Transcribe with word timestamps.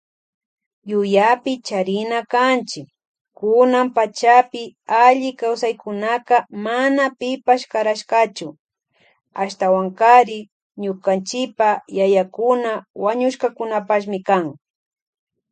Yuyapi 0.89 1.53
charina 1.67 2.19
kanchi 2.33 2.81
kunan 3.39 3.87
pachapi 3.95 4.63
alli 5.05 5.29
kawsaykunaka 5.39 6.37
mana 6.65 7.03
pipash 7.19 7.63
karashkachu, 7.71 8.47
ashtawankari 9.41 10.39
ñukanchipa 10.81 11.67
yayakuna 11.97 12.71
wañushkakunapashmi 13.03 14.19
kan. 14.27 14.43